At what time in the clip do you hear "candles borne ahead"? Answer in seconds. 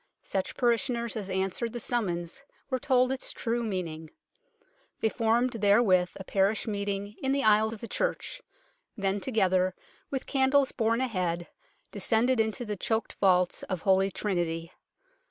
10.25-11.47